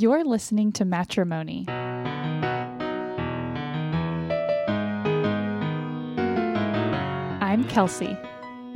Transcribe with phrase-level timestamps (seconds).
[0.00, 1.64] You're listening to Matrimony.
[7.40, 8.16] I'm Kelsey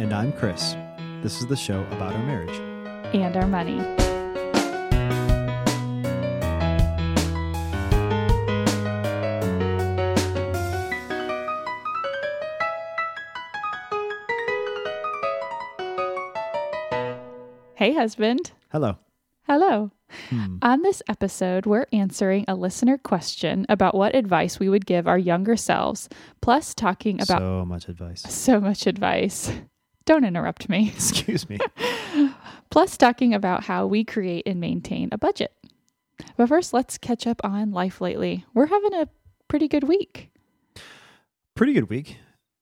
[0.00, 0.74] And I'm Chris.
[1.22, 2.58] This is the show about our marriage.
[3.14, 3.79] and our money.
[17.77, 18.51] Hey, husband.
[18.73, 18.97] Hello.
[19.52, 19.91] Hello.
[20.30, 20.56] Hmm.
[20.62, 25.19] On this episode, we're answering a listener question about what advice we would give our
[25.19, 26.09] younger selves,
[26.41, 28.23] plus talking about so much advice.
[28.34, 29.52] so much advice.
[30.07, 30.88] Don't interrupt me.
[30.95, 31.59] Excuse me.
[32.70, 35.52] Plus, talking about how we create and maintain a budget.
[36.38, 38.46] But first, let's catch up on life lately.
[38.55, 39.09] We're having a
[39.48, 40.30] pretty good week.
[41.55, 42.16] Pretty good week.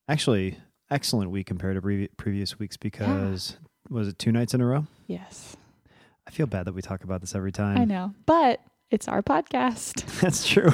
[0.08, 0.58] Actually,
[0.90, 4.88] excellent week compared to previous weeks because was it two nights in a row?
[5.06, 5.56] Yes,
[6.30, 7.76] I feel bad that we talk about this every time.
[7.76, 10.04] I know, but it's our podcast.
[10.20, 10.70] That's true.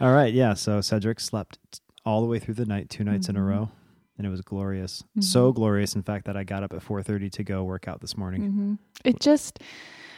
[0.00, 0.32] all right.
[0.32, 0.54] Yeah.
[0.54, 1.58] So Cedric slept
[2.06, 3.46] all the way through the night, two nights in a Mhm.
[3.46, 3.70] row,
[4.16, 5.04] and it was glorious.
[5.20, 5.56] So Mhm.
[5.56, 8.40] glorious, in fact, that I got up at 4:30 to go work out this morning.
[8.50, 9.58] hmm It just,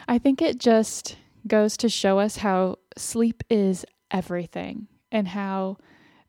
[0.07, 1.17] I think it just
[1.49, 5.79] goes to show us how sleep is everything and how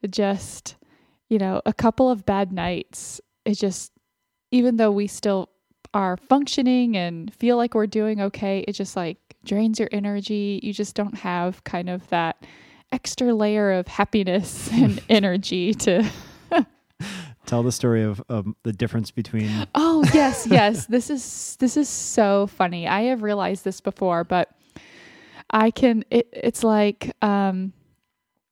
[0.10, 0.76] just,
[1.30, 3.92] you know, a couple of bad nights, it just,
[4.50, 5.50] even though we still
[5.94, 10.60] are functioning and feel like we're doing okay, it just like drains your energy.
[10.64, 12.46] You just don't have kind of that
[12.92, 16.10] extra layer of happiness and energy to
[17.46, 20.86] Tell the story of, of the difference between Oh, yes, yes.
[20.88, 22.88] this is this is so funny.
[22.88, 24.50] I have realized this before, but
[25.50, 27.72] I can it, it's like um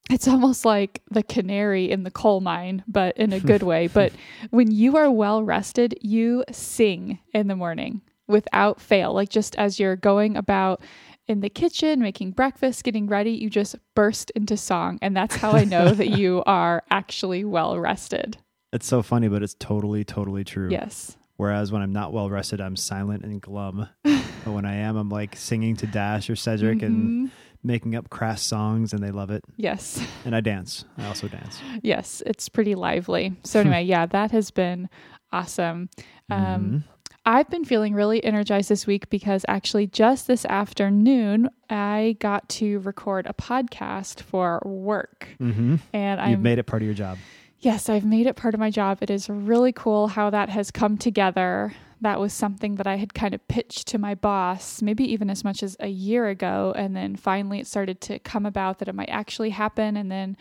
[0.09, 3.88] it's almost like the canary in the coal mine, but in a good way.
[3.88, 4.14] But
[4.52, 9.14] when you are well rested, you sing in the morning without fail.
[9.14, 10.81] Like just as you're going about
[11.28, 15.00] in the kitchen, making breakfast, getting ready, you just burst into song.
[15.02, 18.38] And that's how I know that you are actually well rested.
[18.72, 20.70] It's so funny, but it's totally, totally true.
[20.70, 21.17] Yes.
[21.37, 23.89] Whereas when I'm not well rested, I'm silent and glum.
[24.04, 27.32] but when I am, I'm like singing to Dash or Cedric and Mhm.
[27.65, 29.43] Making up crass songs, and they love it.
[29.58, 29.99] Yes.
[30.23, 30.86] And I dance.
[30.98, 31.59] I also dance.
[31.81, 33.33] Yes, it's pretty lively.
[33.43, 34.89] So anyway, yeah, that has been
[35.31, 35.89] awesome.
[36.30, 36.83] Um, Mhm.
[37.27, 42.77] I've been feeling really energized this week because actually just this afternoon I got to
[42.81, 45.77] record a podcast for work, mm-hmm.
[45.92, 47.17] and You've I'm made it part of your job.
[47.59, 48.99] yes, I've made it part of my job.
[49.02, 51.73] It is really cool how that has come together.
[52.05, 55.43] That was something that I had kind of pitched to my boss, maybe even as
[55.43, 56.71] much as a year ago.
[56.76, 59.98] And then finally it started to come about that it might actually happen.
[59.98, 60.38] And then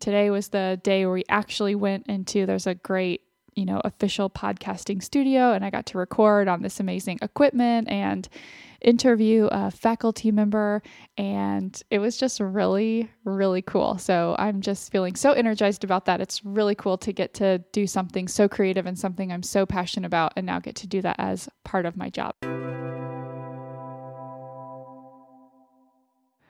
[0.00, 3.20] today was the day where we actually went into there's a great,
[3.58, 8.28] you know, official podcasting studio and I got to record on this amazing equipment and
[8.80, 10.80] interview a faculty member
[11.16, 13.98] and it was just really really cool.
[13.98, 16.20] So i'm just feeling so energized about that.
[16.20, 20.06] It's really cool to get to do something so creative and something i'm so passionate
[20.06, 22.34] about and now get to do that as part of my job.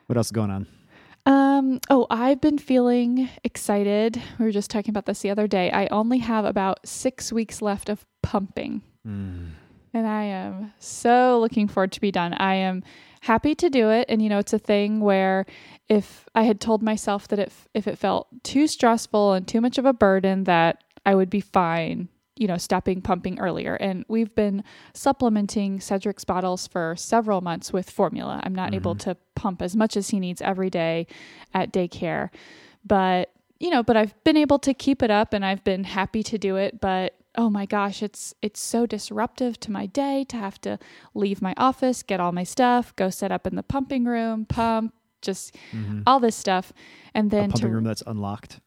[0.06, 0.66] What else is going on?
[1.28, 5.70] Um oh i've been feeling excited we were just talking about this the other day
[5.70, 9.50] i only have about six weeks left of pumping Mm.
[9.94, 12.34] And I am so looking forward to be done.
[12.34, 12.82] I am
[13.22, 14.06] happy to do it.
[14.08, 15.46] And, you know, it's a thing where
[15.88, 19.78] if I had told myself that if, if it felt too stressful and too much
[19.78, 23.74] of a burden, that I would be fine, you know, stopping pumping earlier.
[23.74, 24.62] And we've been
[24.94, 28.40] supplementing Cedric's bottles for several months with formula.
[28.44, 31.06] I'm not able to pump as much as he needs every day
[31.54, 32.30] at daycare.
[32.84, 36.22] But, you know, but I've been able to keep it up and I've been happy
[36.24, 36.80] to do it.
[36.80, 40.78] But oh my gosh, it's it's so disruptive to my day to have to
[41.14, 44.92] leave my office, get all my stuff, go set up in the pumping room, pump,
[45.22, 46.02] just Mhm.
[46.06, 46.72] all this stuff.
[47.14, 48.60] And A then pumping to room that's unlocked.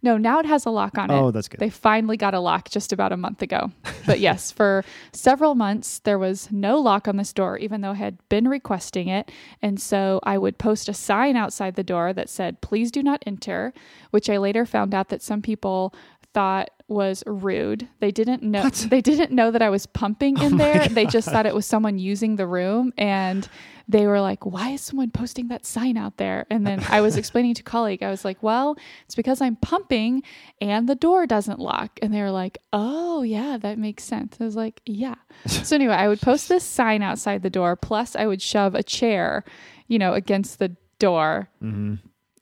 [0.00, 1.14] No, now it has a lock on it.
[1.14, 1.60] Oh, that's good.
[1.60, 3.70] They finally got a lock just about a month ago.
[4.06, 7.94] But yes, for several months, there was no lock on this door, even though I
[7.94, 9.30] had been requesting it.
[9.60, 13.22] And so I would post a sign outside the door that said, please do not
[13.26, 13.72] enter,
[14.10, 15.94] which I later found out that some people
[16.34, 17.88] thought was rude.
[18.00, 18.86] They didn't know What?
[18.90, 20.88] they didn't know that I was pumping in Oh there.
[20.88, 23.46] They just thought it was someone using the room and
[23.88, 27.16] they were like, "Why is someone posting that sign out there?" And then I was
[27.16, 30.22] explaining to a colleague, I was like, "Well, it's because I'm pumping
[30.60, 34.44] and the door doesn't lock." And they were like, "Oh, yeah, that makes sense." I
[34.44, 38.26] was like, "Yeah." so anyway, I would post this sign outside the door plus I
[38.26, 39.44] would shove a chair,
[39.88, 41.48] you know, against the door.
[41.60, 41.94] hmm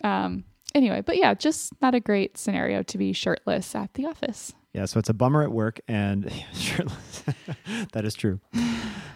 [0.05, 0.45] Um
[0.75, 4.53] anyway, but yeah, just not a great scenario to be shirtless at the office.
[4.73, 6.25] Yeah, so it's a bummer at work, and
[7.93, 8.41] that is true.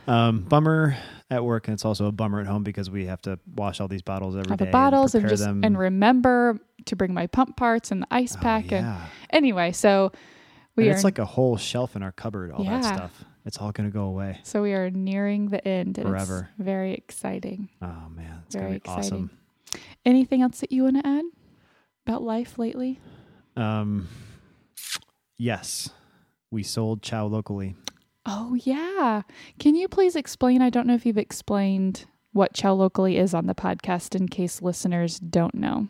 [0.06, 0.96] Um, bummer
[1.30, 3.88] at work, and it's also a bummer at home because we have to wash all
[3.88, 5.62] these bottles every All day the bottles and, prepare just them.
[5.64, 8.96] and remember to bring my pump parts and the ice Oh, pack and
[9.30, 10.12] anyway, so
[10.76, 12.50] we And are it's like a whole shelf in our cupboard.
[12.50, 13.24] All that stuff.
[13.46, 14.40] It's all going to go away.
[14.42, 16.48] so we are nearing the end and Forever.
[16.56, 17.68] it's very exciting.
[17.80, 19.30] Oh man, it's Very going to be awesome.
[20.04, 21.24] Anything else that you want to add
[22.06, 23.00] about life lately?
[23.56, 24.08] Um,
[25.38, 25.90] yes,
[26.50, 27.74] we sold Chow locally.
[28.26, 29.22] Oh yeah.
[29.58, 30.62] Can you please explain?
[30.62, 34.62] I don't know if you've explained what Chow Locally is on the podcast in case
[34.62, 35.88] listeners don't know.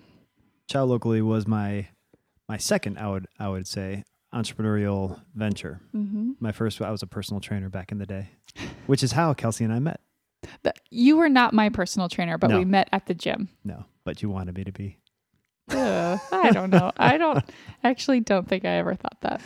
[0.69, 1.89] Chow locally was my
[2.49, 4.05] my second, I would I would say,
[4.35, 5.81] entrepreneurial venture.
[5.95, 6.33] Mm-hmm.
[6.41, 8.31] My first, I was a personal trainer back in the day,
[8.87, 10.01] which is how Kelsey and I met.
[10.91, 12.59] You were not my personal trainer, but No.
[12.59, 13.49] we met at the gym.
[13.65, 14.99] No, but you wanted me to be.
[15.71, 16.93] Ugh, I don't know.
[16.97, 17.43] I don't
[17.83, 19.41] actually don't think I ever thought that.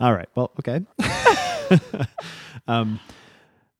[0.00, 0.28] All right.
[0.34, 0.82] Well, okay.
[2.68, 3.00] um,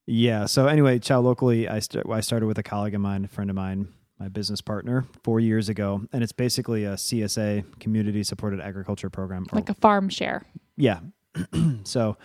[0.07, 0.47] yeah.
[0.47, 3.51] So anyway, Chow locally, I st- I started with a colleague of mine, a friend
[3.51, 3.89] of mine,
[4.19, 9.47] my business partner, four years ago, and it's basically a CSA, community supported agriculture program.
[9.53, 10.45] or- Like a farm share.
[10.77, 11.01] yeah.
[11.85, 12.17] so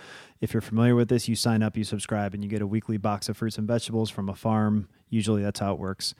[0.41, 2.97] if you're familiar with this, you sign up, you subscribe, and you get a weekly
[2.97, 4.87] box of fruits and vegetables from a farm.
[5.09, 6.15] Usually, that's how it works.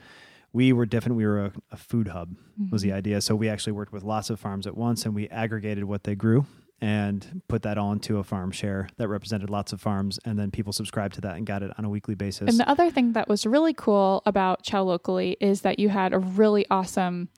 [0.54, 1.18] We were different.
[1.18, 2.36] We were a, a food hub
[2.70, 3.20] was the idea.
[3.22, 6.16] So we actually worked with lots of farms at once, and we aggregated what they
[6.16, 6.46] grew
[6.80, 10.72] and put that into a farm share that represented lots of farms, and then people
[10.74, 12.50] subscribed to that and got it on a weekly basis.
[12.50, 16.14] And the other thing that was really cool about Chow Locally is that you had
[16.14, 17.30] a really awesome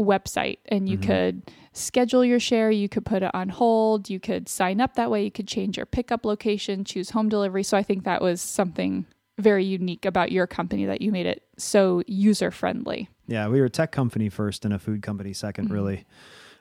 [0.00, 1.02] website and you Mhm.
[1.06, 5.10] could schedule your share, you could put it on hold, you could sign up that
[5.10, 7.62] way, you could change your pickup location, choose home delivery.
[7.62, 9.06] So I think that was something
[9.38, 13.08] very unique about your company that you made it so user friendly.
[13.26, 15.72] Yeah, we were a tech company first and a food company 2nd Mhm.
[15.72, 16.04] really.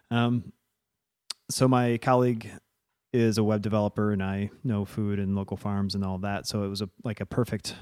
[0.09, 0.51] Um,
[1.50, 2.50] so my colleague
[3.13, 6.47] is a web developer, and I know food and local farms and all that.
[6.47, 7.75] So it was a like a perfect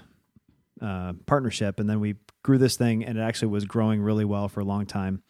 [0.81, 1.79] uh, partnership.
[1.79, 4.63] And then we grew this thing, and it actually was growing really well for a
[4.63, 5.21] long time.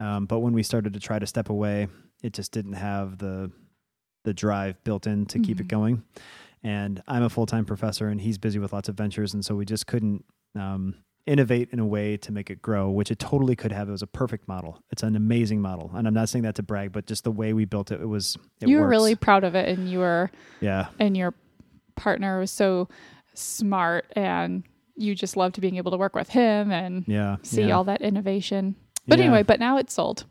[0.00, 1.88] Um, but when we started to try to step away,
[2.22, 3.50] it just didn't have the
[4.24, 5.68] the drive built in to keep it Mhm.
[5.68, 6.02] going.
[6.64, 9.54] And I'm a full time professor, and he's busy with lots of ventures, and so
[9.54, 10.24] we just couldn't
[10.58, 10.94] um,
[11.26, 13.88] innovate in a way to make it grow, which it totally could have.
[13.88, 14.82] It was a perfect model.
[14.90, 17.52] It's an amazing model, and I'm not saying that to brag, but just the way
[17.52, 18.36] we built it, it was.
[18.62, 18.90] It you were works.
[18.90, 20.30] really proud of it and you were
[20.60, 21.34] yeah, and your
[21.96, 22.88] partner was so
[23.34, 24.64] smart and
[24.96, 27.36] you just loved being able to work with him and yeah.
[27.42, 27.74] see yeah.
[27.74, 28.76] all that innovation.
[29.06, 29.24] But Yeah.
[29.26, 30.24] anyway, but now it's sold.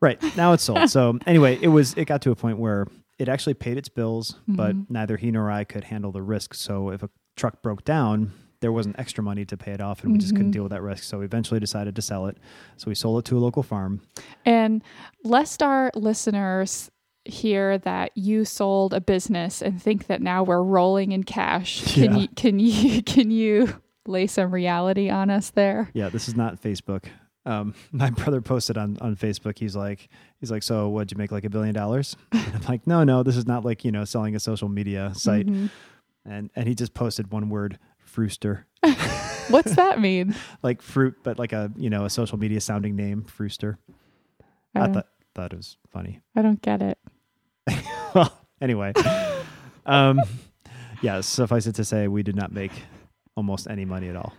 [0.00, 0.88] Right now it's sold.
[0.90, 1.94] so anyway, it was.
[1.94, 2.86] It got to a point where
[3.18, 4.86] it actually paid its bills, but Mhm.
[4.90, 6.54] neither he nor I could handle the risk.
[6.54, 8.32] So if a truck broke down.
[8.60, 10.54] There wasn't extra money to pay it off, and we just couldn't Mhm.
[10.54, 11.04] deal with that risk.
[11.04, 12.38] So we eventually decided to sell it.
[12.78, 14.00] So we sold it to a local farm.
[14.46, 14.82] And
[15.22, 16.90] lest our listeners
[17.26, 22.14] hear that you sold a business and think that now we're rolling in cash, can
[22.14, 22.18] Yeah.
[22.20, 23.68] you can you can you
[24.06, 25.90] lay some reality on us there?
[25.92, 27.04] Yeah, this is not Facebook.
[27.46, 29.58] Um, my brother posted on, on Facebook.
[29.58, 30.08] He's like,
[30.40, 32.16] he's like, so what'd you make like a billion dollars?
[32.32, 35.46] I'm like, no, no, this is not like you know selling a social media site.
[35.46, 35.70] Mhm.
[36.24, 38.64] And and he just posted one word, Frooster,
[39.48, 40.34] What's that mean?
[40.62, 43.76] like fruit, but like a you know a social media sounding name, Frooster.
[44.74, 46.20] I I thought thought it was funny.
[46.34, 46.98] I don't get it.
[48.14, 48.92] well, anyway,
[49.86, 50.20] um,
[51.00, 51.20] yeah.
[51.20, 52.72] Suffice it to say, we did not make
[53.36, 54.32] almost any money at all.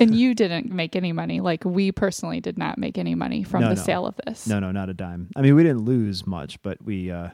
[0.00, 1.40] And you didn't make any money.
[1.40, 3.82] Like we personally did not make any money from No, the no.
[3.82, 4.46] sale of this.
[4.46, 5.28] No, no, not a dime.
[5.36, 7.28] I mean, we didn't lose much, but we, uh,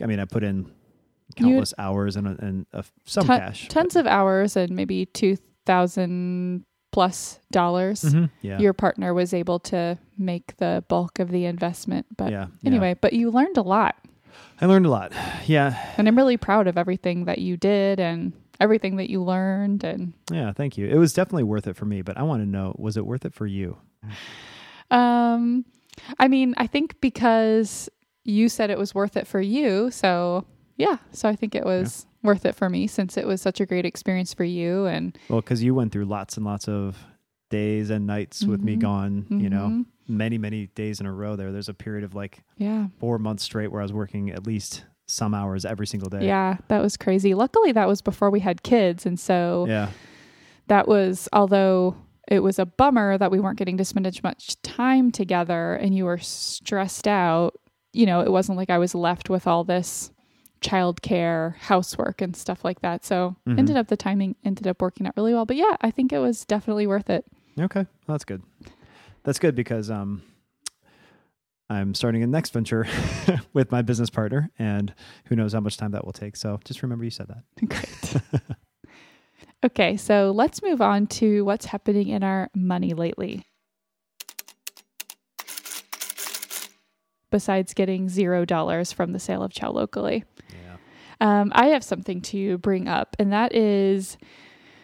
[0.00, 0.58] I mean, I put in
[1.36, 3.68] You- countless hours and, and uh, some Ton- cash.
[3.68, 8.02] Tons of hours and maybe two thousand plus dollars.
[8.02, 8.30] Mhm.
[8.42, 8.58] Yeah.
[8.58, 12.06] Your partner was able to make the bulk of the investment.
[12.16, 12.46] But yeah.
[12.62, 12.68] yeah.
[12.68, 13.96] anyway, but you learned a lot.
[14.60, 15.12] I learned a lot.
[15.46, 15.76] Yeah.
[15.96, 20.12] And I'm really proud of everything that you did and everything that you learned and
[20.30, 20.52] Yeah.
[20.52, 20.86] Thank you.
[20.88, 23.24] It was definitely worth it for me, but I want to know, was it worth
[23.24, 23.76] it for you?
[24.90, 25.64] um
[26.18, 27.88] I mean, I think because
[28.24, 30.44] you said it was worth it for you, so
[30.76, 33.66] yeah, so I think it was worth it for me since it was such a
[33.66, 36.96] great experience for you and Well, because you went through lots and lots of
[37.50, 38.80] days and nights with me Mhm.
[38.80, 39.86] gone, you know, Mhm.
[40.08, 41.52] many, many days in a row there.
[41.52, 42.88] There's a period of like yeah.
[42.98, 46.26] four months straight where I was working at least some hours every single day.
[46.26, 47.34] Yeah, that was crazy.
[47.34, 49.90] Luckily that was before we had kids and so Yeah.
[50.66, 51.96] that was although
[52.28, 55.94] it was a bummer that we weren't getting to spend as much time together and
[55.94, 57.54] you were stressed out
[57.92, 60.10] you know it wasn't like i was left with all this
[60.60, 63.58] childcare housework and stuff like that so Mhm.
[63.58, 66.18] ended up the timing ended up working out really well but yeah i think it
[66.18, 67.24] was definitely worth it
[67.58, 68.42] Okay, well, that's good.
[69.24, 70.20] That's good because um,
[71.68, 72.86] I'm starting a next venture
[73.52, 74.94] with my business partner, and
[75.26, 76.36] who knows how much time that will take.
[76.36, 77.42] So just remember you said that.
[77.68, 78.22] Great.
[79.64, 83.44] okay, so let's move on to what's happening in our money lately.
[87.30, 90.76] Besides getting zero dollars from the sale of Chow locally, Yeah.
[91.40, 94.16] um, I have something to bring up, and that is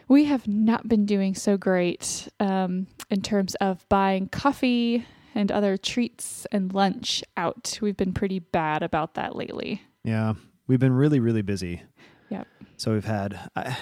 [0.08, 5.76] we have not been doing so great um, in terms of buying coffee and other
[5.76, 7.78] treats and lunch out.
[7.80, 9.82] We've been pretty bad about that lately.
[10.04, 10.34] Yeah.
[10.66, 11.82] We've been really, really busy.
[12.30, 12.46] Yep.
[12.76, 13.76] So we've had, I,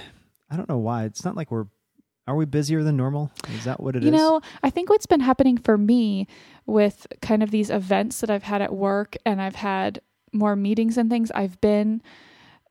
[0.51, 1.05] I don't know why.
[1.05, 1.67] It's not like we're,
[2.27, 3.31] are we busier than normal?
[3.57, 4.07] Is that what it is?
[4.07, 6.27] you know, I think what's been happening for me
[6.67, 10.01] with kind of these events that I've had at work and I've had
[10.33, 12.03] more meetings and things, I've been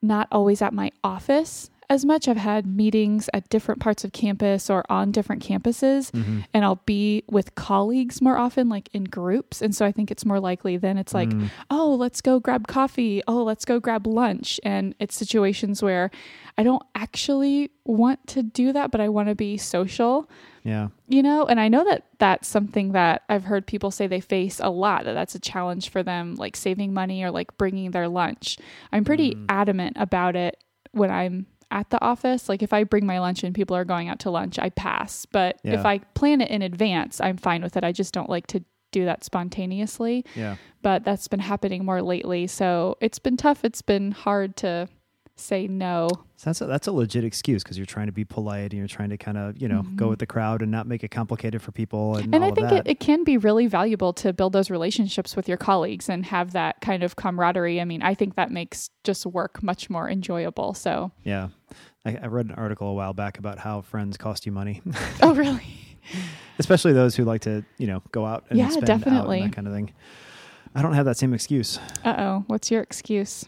[0.02, 2.28] not always at my office as much.
[2.28, 6.46] I've had meetings at different parts of campus or on different campuses, Mhm.
[6.54, 9.62] and I'll be with colleagues more often, like in groups.
[9.62, 12.68] And so I think it's more likely then it's like, Mm, oh, let's go grab
[12.68, 13.22] coffee.
[13.28, 14.60] Oh, let's go grab lunch.
[14.64, 16.12] And it's situations where
[16.58, 20.30] I don't actually want to do that, but I want to be social
[20.64, 20.90] yeah.
[21.08, 24.60] you know and i know that that's something that i've heard people say they face
[24.62, 28.10] a lot that that's a challenge for them like saving money or like bringing their
[28.10, 28.58] lunch
[28.92, 29.46] i'm pretty Mm.
[29.48, 30.58] adamant about it
[30.92, 34.10] when i'm at the office like if i bring my lunch and people are going
[34.10, 35.26] out to lunch i pass.
[35.26, 37.84] But if i plan it in advance i'm fine with it.
[37.84, 40.26] I just don't like to do that spontaneously.
[40.36, 40.56] Yeah.
[40.82, 42.48] but that's been happening more lately.
[42.48, 43.64] So it's been tough.
[43.64, 44.90] It's been hard to
[45.40, 48.72] say no So that's a, that's a legit excuse because you're trying to be polite
[48.72, 50.10] and you're trying to kind of, you know, go Mhm.
[50.12, 52.66] with the crowd and not make it complicated for people and, and all I think
[52.68, 52.88] of that.
[52.88, 56.52] it, it can be really valuable to build those relationships with your colleagues and have
[56.54, 57.80] that kind of camaraderie.
[57.82, 60.74] I mean, I think that makes just work much more enjoyable.
[60.74, 61.50] So, yeah.
[62.06, 64.82] I, I read an article a while back about how friends cost you money,
[65.22, 65.64] oh, really?
[66.60, 69.42] especially those who like to, you know, go out and Yeah, spend out and definitely.
[69.42, 69.92] that kind of thing.
[70.76, 71.80] I don't have that same excuse.
[72.06, 72.44] Uh oh.
[72.48, 73.46] What's your excuse?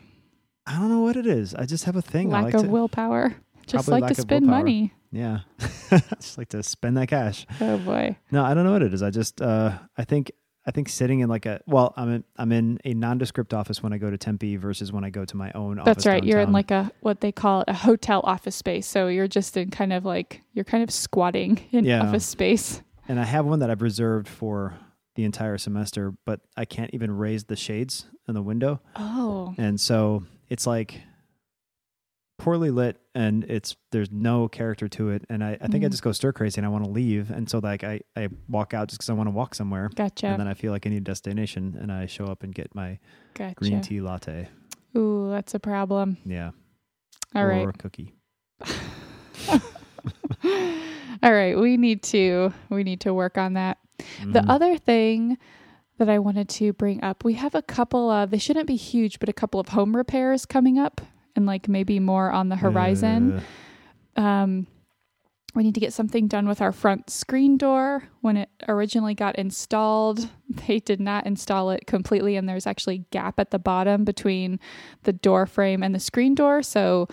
[0.67, 1.55] I don't know what it is.
[1.55, 2.29] I just have a thing.
[2.29, 3.35] Lack like of to, willpower.
[3.67, 4.59] Just like to spend willpower.
[4.63, 4.93] money.
[5.11, 5.39] yeah,
[6.19, 7.45] just like to spend that cash.
[7.59, 8.17] Oh, boy.
[8.31, 9.01] No, I don't know what it is.
[9.03, 10.31] I just, uh, I think,
[10.65, 13.93] I think sitting in like a, well, I'm in, I'm in a nondescript office when
[13.93, 15.95] I go to Tempe versus when I go to my own office.
[15.95, 16.23] That's right.
[16.23, 18.85] You're in like a, what they call a hotel office space.
[18.87, 22.03] So you're just in kind of like, you're kind of squatting in Yeah.
[22.03, 22.81] office space.
[23.07, 24.75] and I have one that I've reserved for
[25.15, 28.81] the entire semester, but I can't even raise the shades in the window.
[28.95, 31.01] Oh, And so it's like
[32.37, 35.23] poorly lit and it's there's no character to it.
[35.29, 35.91] And I, I think I Mhm.
[35.91, 37.29] just go stir crazy and I want to leave.
[37.29, 39.89] And so like I, I walk out just because I want to walk somewhere.
[39.95, 40.27] gotcha.
[40.27, 42.73] And then I feel like I need a destination and I show up and get
[42.73, 42.97] my
[43.35, 43.55] gotcha.
[43.55, 44.49] green tea latte.
[44.97, 46.17] Ooh, that's a problem.
[46.25, 46.51] Yeah.
[47.35, 47.67] All or right.
[47.69, 48.13] a cookie.
[51.23, 53.77] All right, we need to we need to work on that.
[54.19, 54.49] The Mhm.
[54.49, 55.37] other thing
[56.01, 59.19] that I wanted to bring up, we have a couple of they shouldn't be huge,
[59.19, 60.99] but a couple of home repairs coming up
[61.35, 63.43] and like maybe more on the horizon.
[64.17, 64.67] Uh, Um
[65.53, 68.03] we need to get something done with our front screen door.
[68.21, 70.27] When it originally got installed,
[70.67, 74.59] they did not install it completely and there's actually a gap at the bottom between
[75.03, 77.07] the door frame and the screen door, so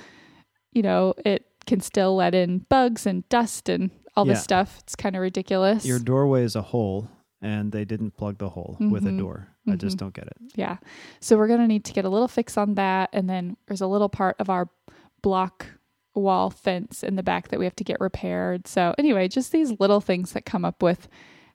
[0.73, 4.78] you know, it can still let in bugs and dust and all this stuff.
[4.85, 5.85] It's kind of ridiculous.
[5.85, 9.18] your doorway is a hole and they didn't plug the hole with a Mhm.
[9.18, 9.49] door.
[9.68, 10.00] I just Mhm.
[10.00, 10.37] don't get it.
[10.57, 10.78] Yeah.
[11.21, 13.11] So we're going to need to get a little fix on that.
[13.12, 14.68] And then there's a little part of our
[15.23, 15.66] block
[16.14, 18.66] wall fence in the back that we have to get repaired.
[18.66, 21.07] So, anyway, just these little things that come up with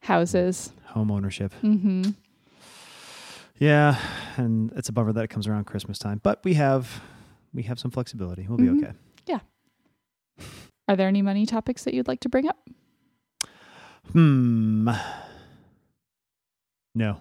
[0.02, 0.72] houses.
[0.88, 1.52] Home ownership.
[1.56, 2.04] hmm
[3.60, 3.98] Yeah,
[4.38, 7.02] and it's a bummer that it comes around Christmas time, but we have
[7.54, 8.46] we have some flexibility.
[8.48, 8.84] We'll be Mhm.
[8.84, 8.94] okay.
[10.90, 12.68] Are there any money topics that you'd like to bring up?
[14.12, 14.90] Hmm.
[16.96, 17.18] No.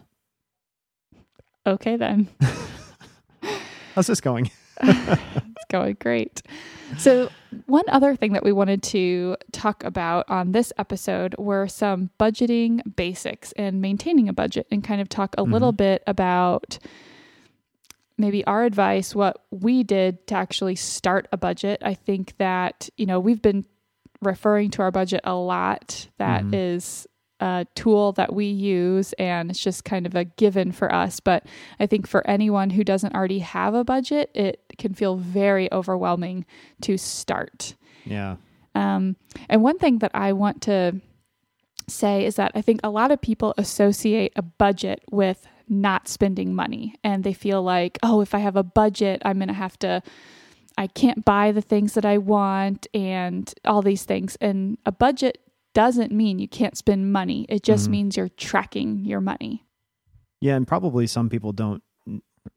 [1.66, 2.28] Okay, then.
[3.94, 4.50] How's this going?
[4.82, 6.42] it's going great.
[6.98, 7.30] So,
[7.66, 12.80] one other thing that we wanted to talk about on this episode were some budgeting
[12.96, 15.76] basics and maintaining a budget, and kind of talk a little Mhm.
[15.78, 16.78] bit about
[18.18, 21.80] maybe our advice, what we did to actually start a budget.
[21.84, 23.64] I think that, you know, we've been
[24.20, 26.08] referring to our budget a lot.
[26.18, 26.54] That Mhm.
[26.54, 27.06] is
[27.42, 31.18] a tool that we use and it's just kind of a given for us.
[31.18, 31.44] But
[31.80, 36.46] I think for anyone who doesn't already have a budget, it can feel very overwhelming
[36.82, 37.74] to start.
[38.04, 38.36] Yeah.
[38.76, 39.16] Um,
[39.48, 41.00] and one thing that I want to
[41.88, 46.54] say is that I think a lot of people associate a budget with not spending
[46.54, 49.76] money and they feel like, oh, if I have a budget, I'm going to have
[49.80, 50.00] to,
[50.78, 54.36] I can't buy the things that I want and all these things.
[54.40, 55.38] And a budget
[55.74, 57.90] doesn't mean you can't spend money, it just Mhm.
[57.90, 59.64] means you're tracking your money.
[60.40, 61.82] Yeah, and probably some people don't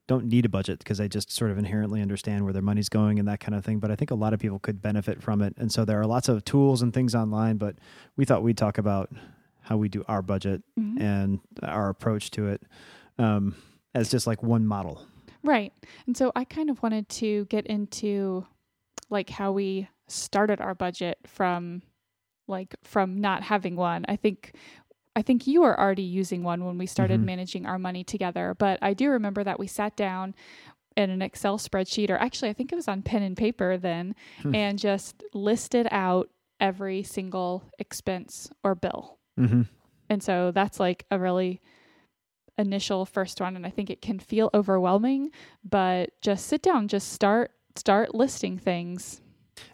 [0.07, 3.19] don't need a budget because they just sort of inherently understand where their money's going
[3.19, 3.77] and that kind of thing.
[3.79, 5.53] But I think a lot of people could benefit from it.
[5.57, 7.75] And so there are lots of tools and things online, but
[8.17, 9.11] we thought we'd talk about
[9.61, 10.99] how we do our budget Mhm.
[10.99, 12.63] and our approach to it
[13.19, 13.53] um,
[13.93, 15.01] as just like one model.
[15.43, 15.71] Right.
[16.07, 18.47] And so I kind of wanted to get into
[19.11, 21.83] like how we started our budget from
[22.47, 24.05] like from not having one.
[24.07, 24.53] I think
[25.17, 27.25] I think you were already using one when we started Mhm.
[27.25, 30.35] managing our money together, but I do remember that we sat down
[30.97, 34.13] in an Excel spreadsheet or actually I think it was on pen and paper then
[34.41, 34.53] Hmm.
[34.55, 39.17] and just listed out every single expense or bill.
[39.39, 39.61] Mm-hmm.
[40.09, 41.61] And so that's like a really
[42.57, 45.31] initial first one and I think it can feel overwhelming,
[45.63, 49.21] but just sit down, just start start listing things.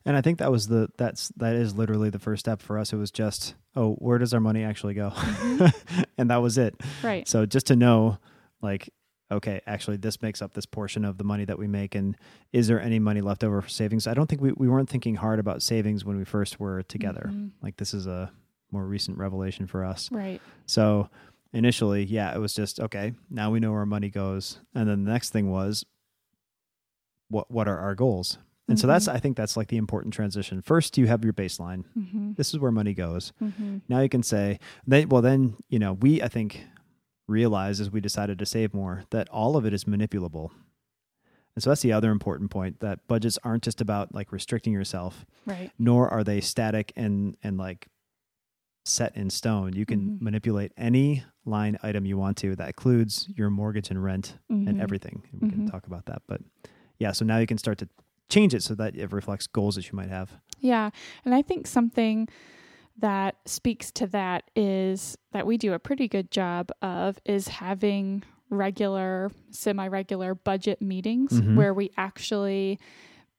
[0.05, 2.93] And I think that was the that's that is literally the first step for us.
[2.93, 5.11] It was just, oh, where does our money actually go?
[6.17, 6.75] and that was it.
[7.03, 7.27] Right.
[7.27, 8.17] So just to know,
[8.61, 8.89] like,
[9.31, 12.15] okay, actually, this makes up this portion of the money that we make, and
[12.51, 14.05] is there any money left over for savings?
[14.07, 17.29] I don't think we we weren't thinking hard about savings when we first were together.
[17.31, 17.51] Mhm.
[17.61, 18.31] Like this is a
[18.71, 20.09] more recent revelation for us.
[20.11, 20.41] Right.
[20.65, 21.09] So
[21.53, 23.13] initially, yeah, it was just okay.
[23.29, 25.85] Now we know where our money goes, and then the next thing was,
[27.29, 28.37] what what are our goals?
[28.71, 29.13] And so that's Mhm.
[29.13, 30.61] I think that's like the important transition.
[30.61, 31.83] First, you have your baseline.
[31.97, 32.35] Mhm.
[32.37, 33.33] This is where money goes.
[33.41, 33.81] Mhm.
[33.89, 36.65] Now you can say, then, well, then you know we I think
[37.27, 40.51] realize as we decided to save more that all of it is manipulable.
[41.55, 45.25] And so that's the other important point that budgets aren't just about like restricting yourself,
[45.45, 45.71] Right.
[45.77, 47.87] nor are they static and and like
[48.85, 49.73] set in stone.
[49.73, 50.21] You can Mhm.
[50.21, 52.55] manipulate any line item you want to.
[52.55, 54.79] That includes your mortgage and rent and Mhm.
[54.81, 55.23] everything.
[55.39, 56.23] We can talk about that.
[56.27, 56.41] But
[56.99, 57.89] yeah, so now you can start to
[58.31, 60.31] change it so that it reflects goals that you might have.
[60.59, 60.89] Yeah.
[61.25, 62.27] And I think something
[62.97, 68.23] that speaks to that is that we do a pretty good job of is having
[68.49, 71.55] regular, semi regular budget meetings Mhm.
[71.55, 72.79] where we actually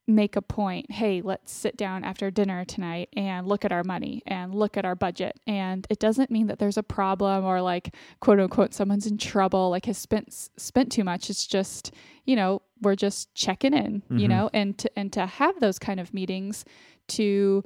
[0.08, 4.20] make a point hey let's sit down after dinner tonight and look at our money
[4.26, 7.94] and look at our budget and it doesn't mean that there's a problem or like
[8.20, 11.92] quote unquote someone's in trouble like has spent spent too much it's just
[12.24, 14.30] you know we're just checking in you Mhm.
[14.30, 16.64] know and to and to have those kind of meetings
[17.08, 17.62] to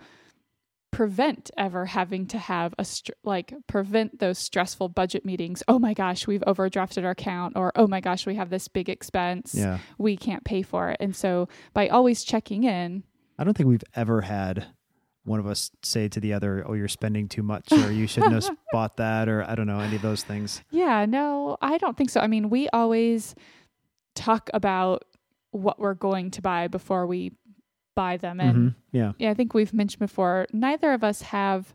[0.96, 5.92] prevent ever having to have a str- like prevent those stressful budget meetings oh my
[5.92, 9.78] gosh we've overdrafted our account or oh my gosh we have this big expense Yeah.
[9.98, 13.02] we can't pay for it and so by always checking in
[13.38, 14.64] I don't think we've ever had
[15.24, 18.32] one of us say to the other, "Oh, you're spending too much," or "You shouldn't
[18.32, 20.62] have bought that," or I don't know any of those things.
[20.70, 23.34] yeah no i don't think so i mean we always
[24.14, 25.04] talk about
[25.50, 27.32] what we're going to buy before we
[27.96, 28.74] buy them and Mhm.
[28.92, 31.74] Yeah, yeah, I think we've mentioned before, neither of us have,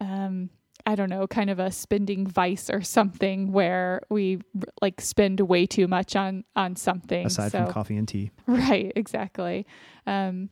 [0.00, 0.50] um,
[0.84, 4.40] I don't know, kind of a spending vice or something where we
[4.80, 7.26] like spend way too much on on something.
[7.26, 8.32] aside so, from coffee and tea.
[8.48, 9.64] right, exactly.
[10.06, 10.50] Um,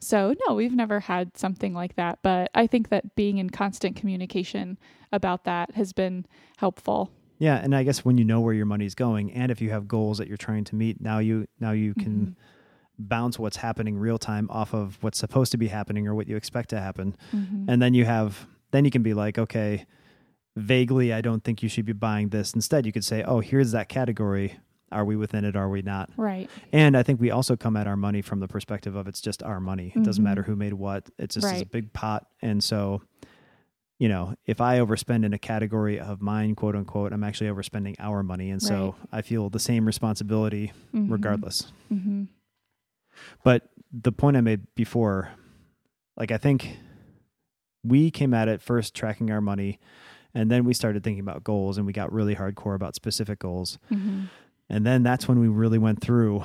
[0.00, 3.96] so no, we've never had something like that, but I think that being in constant
[3.96, 4.78] communication
[5.12, 7.10] about that has been helpful.
[7.38, 9.88] Yeah, and I guess when you know where your money's going, and if you have
[9.88, 12.34] goals that you're trying to meet, now you now you can Mhm.
[13.08, 16.36] Bounce what's happening real time off of what's supposed to be happening or what you
[16.36, 17.64] expect to happen, Mhm.
[17.68, 19.84] and then you have then you can be like, okay,
[20.56, 22.54] vaguely, I don't think you should be buying this.
[22.54, 24.54] Instead, you could say, oh, here's that category.
[24.92, 25.54] Are we within it?
[25.56, 26.10] Are we not?
[26.16, 26.50] right.
[26.72, 29.42] And I think we also come at our money from the perspective of it's just
[29.42, 29.92] our money.
[29.94, 30.24] It doesn't Mhm.
[30.24, 31.08] matter who made what.
[31.18, 32.26] It's just it's a big pot.
[32.42, 33.02] And so,
[34.00, 37.94] you know, if I overspend in a category of mine, quote unquote, I'm actually overspending
[38.00, 38.50] our money.
[38.50, 41.10] And so I feel the same responsibility Mhm.
[41.10, 41.72] regardless.
[41.92, 42.26] Mhm.
[43.44, 45.30] But the point I made before,
[46.16, 46.76] like I think
[47.82, 49.78] we came at it first tracking our money
[50.34, 53.78] and then we started thinking about goals and we got really hardcore about specific goals.
[53.90, 54.28] Mhm.
[54.68, 56.44] And then that's when we really went through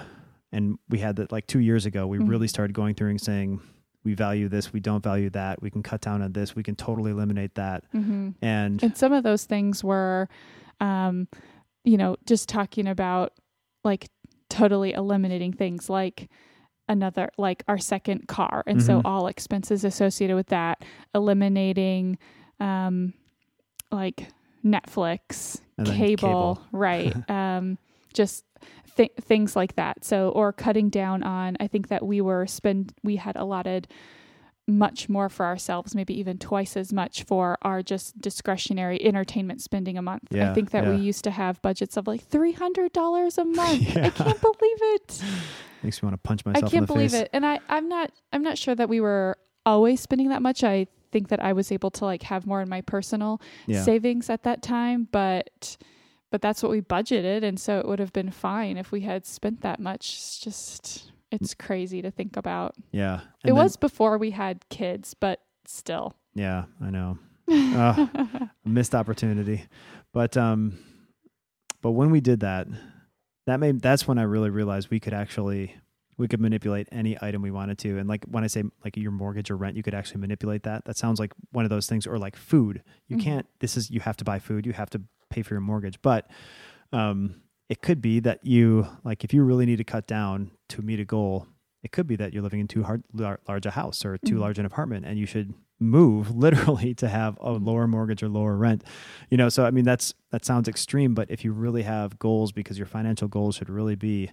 [0.51, 2.29] and we had that like two years ago, we Mhm.
[2.29, 3.59] really started going through and saying,
[4.03, 6.75] we value this, we don't value that, we can cut down on this, we can
[6.75, 7.83] totally eliminate that.
[7.93, 8.35] Mhm.
[8.41, 10.29] And And some of those things were,
[10.79, 11.27] um,
[11.83, 13.33] you know, just talking about
[13.83, 14.07] like
[14.49, 16.29] totally eliminating things like
[16.88, 18.63] another, like our second car.
[18.67, 19.06] And so Mhm.
[19.06, 22.17] all expenses associated with that, eliminating,
[22.60, 23.13] um,
[23.91, 24.28] like
[24.63, 25.95] Netflix, cable,
[26.56, 26.62] cable.
[26.71, 27.13] right.
[27.30, 27.78] um,
[28.13, 28.45] just
[28.98, 30.04] th- things like that.
[30.06, 33.88] So, or cutting down on, I think that we were spend, we had allotted
[34.67, 39.95] much more for ourselves, maybe even twice as much for our just discretionary entertainment spending
[39.95, 40.24] a month.
[40.34, 43.82] I think that we used to have budgets of like three hundred dollars a month.
[43.95, 44.08] Yeah.
[44.08, 45.24] I can't believe it.
[45.86, 47.21] makes me want to punch I myself in can't believe face.
[47.21, 47.30] it.
[47.32, 50.63] And I, I'm not I'm not sure that we were always spending that much.
[50.63, 53.84] I think that I was able to like have more in my personal Yeah.
[53.84, 55.78] savings at that time, but
[56.32, 57.43] but that's what we budgeted.
[57.43, 60.10] And so it would have been fine if we had spent that much.
[60.15, 62.76] It's just, it's crazy to think about.
[62.91, 63.21] Yeah.
[63.43, 66.13] it then, was before we had kids, but still.
[66.34, 67.17] Yeah, I know.
[67.50, 68.08] uh,
[68.65, 69.63] missed opportunity.
[70.12, 70.78] But, um,
[71.82, 72.67] but when we did that,
[73.45, 75.75] that made, that's when I really realized we could actually
[76.17, 79.12] we could manipulate any item we wanted to and like when i say like your
[79.12, 82.08] mortgage or rent you could actually manipulate that that sounds like one of those things
[82.08, 83.25] or like food you mm-hmm.
[83.25, 86.01] can't this is you have to buy food you have to pay for your mortgage
[86.01, 86.29] but
[86.93, 90.81] um it could be that you like if you really need to cut down to
[90.81, 91.47] meet a goal
[91.84, 94.41] it could be that you're living in too hard, large a house or too mm-hmm.
[94.41, 98.55] large an apartment and you should move literally to have a lower mortgage or lower
[98.55, 98.83] rent
[99.29, 102.51] you know so i mean that's that sounds extreme but if you really have goals
[102.51, 104.31] because your financial goals should really be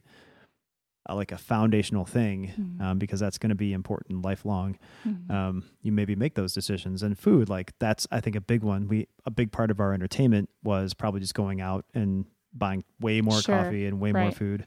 [1.09, 2.83] uh, like a foundational thing mm-hmm.
[2.83, 5.33] um, because that's going to be important lifelong mm-hmm.
[5.33, 8.87] um, you maybe make those decisions and food like that's i think a big one
[8.87, 12.25] we a big part of our entertainment was probably just going out and
[12.55, 13.57] buying way more sure.
[13.57, 14.23] coffee and way right.
[14.23, 14.65] more food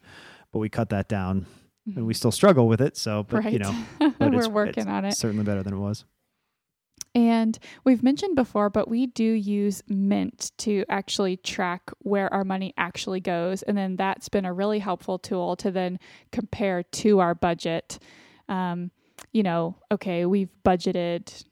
[0.52, 1.46] but we cut that down
[1.86, 2.18] and we mm-hmm.
[2.18, 3.54] still struggle with it so but right.
[3.54, 3.86] you know
[4.20, 6.04] but we're working on it certainly better than it was
[7.16, 12.74] and we've mentioned before, but we do use Mint to actually track where our money
[12.78, 13.64] actually goes.
[13.64, 15.98] And then that's been a really helpful tool to then
[16.34, 18.00] compare to our budget.
[18.50, 18.92] Um,
[19.32, 21.46] you know, okay, we've budgeted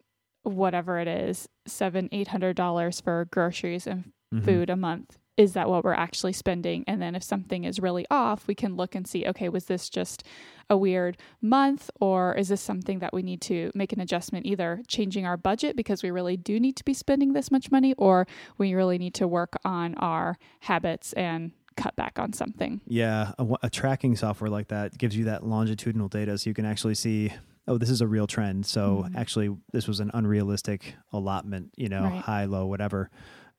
[0.43, 4.41] whatever it is, seven, eight hundred dollars for groceries and mm-hmm.
[4.43, 6.83] food a month is that what we're actually spending?
[6.87, 9.89] And then if something is really off, we can look and see, okay, was this
[9.89, 10.23] just
[10.69, 14.81] a weird month or is this something that we need to make an adjustment, either
[14.87, 18.27] changing our budget because we really do need to be spending this much money or
[18.57, 22.81] we really need to work on our habits and cut back on something.
[22.85, 26.65] Yeah, a, a tracking software like that gives you that longitudinal data so you can
[26.65, 27.33] actually see
[27.67, 29.15] oh this is a real trend so mm-hmm.
[29.15, 32.21] actually this was an unrealistic allotment you know right.
[32.21, 33.09] high low whatever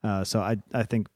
[0.05, 1.09] uh, so I I think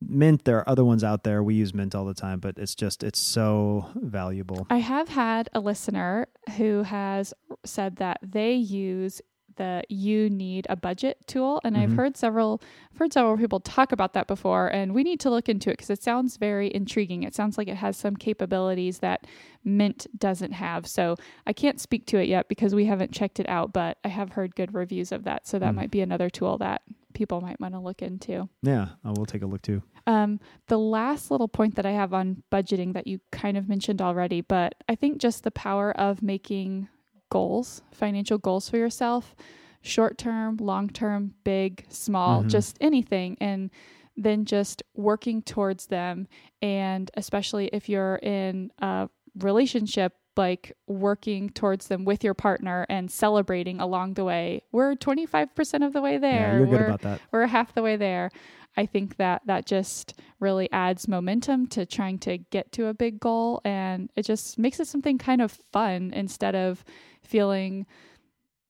[0.00, 1.42] Mint, there are other ones out there.
[1.42, 4.66] We use Mint all the time, but it's just, it's so valuable.
[4.70, 7.34] I have had a listener who has
[7.64, 9.20] said that they use
[9.58, 11.82] the you need a budget tool and mm-hmm.
[11.82, 15.30] I've heard several I've heard several people talk about that before and we need to
[15.30, 17.24] look into it because it sounds very intriguing.
[17.24, 19.26] It sounds like it has some capabilities that
[19.64, 20.86] Mint doesn't have.
[20.86, 24.08] So I can't speak to it yet because we haven't checked it out, but I
[24.08, 25.46] have heard good reviews of that.
[25.46, 25.76] So that mm.
[25.76, 26.82] might be another tool that
[27.14, 28.48] people might want to look into.
[28.62, 29.82] Yeah, I will take a look too.
[30.06, 34.00] Um, the last little point that I have on budgeting that you kind of mentioned
[34.00, 36.88] already, but I think just the power of making
[37.30, 39.34] goals, financial goals for yourself,
[39.82, 42.48] short term, long term, big, small, mm-hmm.
[42.48, 43.36] just anything.
[43.40, 43.70] And
[44.18, 46.26] then just working towards them.
[46.60, 53.10] And especially if you're in a relationship like working towards them with your partner and
[53.10, 54.62] celebrating along the way.
[54.72, 56.52] We're 25% of the way there.
[56.52, 57.20] Yeah, you're we're, good about that.
[57.32, 58.30] We're half the way there.
[58.76, 63.18] I think that that just really adds momentum to trying to get to a big
[63.18, 66.84] goal and it just makes it something kind of fun instead of
[67.22, 67.86] feeling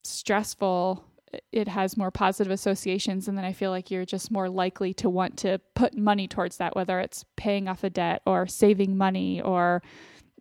[0.05, 1.05] stressful
[1.53, 5.11] it has more positive associations and then i feel like you're just more likely to
[5.11, 9.43] want to put money towards that whether it's paying off a debt or saving money
[9.43, 9.83] or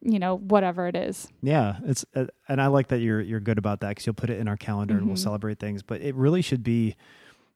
[0.02, 3.58] you know whatever it is yeah it's uh, and i like that you're you're good
[3.58, 5.00] about that because you'll put it in our calendar mm-hmm.
[5.00, 5.24] and we'll mm-hmm.
[5.24, 6.96] celebrate things but it really should be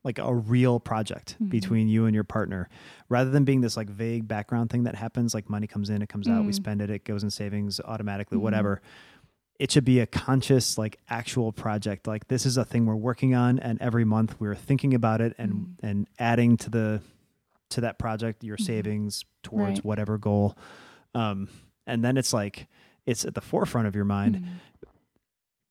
[0.04, 1.50] like a real project mm-hmm.
[1.50, 2.70] between you and your partner
[3.10, 6.10] rather than being this like vague background thing that happens like money comes in it
[6.10, 6.40] comes mm-hmm.
[6.40, 6.56] out we mm.
[6.56, 8.44] spend it it goes in savings automatically mm-hmm.
[8.44, 8.82] whatever
[9.60, 13.36] it should be a conscious like actual project like this is a thing we're working
[13.36, 15.86] on and every month we're thinking about it and mm-hmm.
[15.86, 17.02] and adding to the
[17.70, 19.86] to that project your savings towards right.
[19.86, 20.58] whatever goal
[21.14, 21.48] um
[21.88, 22.68] and then it's like
[23.06, 24.54] it's at the forefront of your mind mm-hmm.